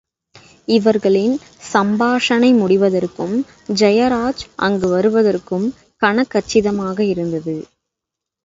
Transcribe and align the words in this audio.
இவர்களின் 0.67 1.35
சம்பாஷணை 1.73 2.49
முடிவதற்கும் 2.53 3.35
ஜெயராஜ் 3.73 4.43
அங்கு 4.59 4.89
வருவதற்கும் 4.89 5.67
கனகச்சிதமாக 6.01 6.99
இருந்தது. 7.05 7.57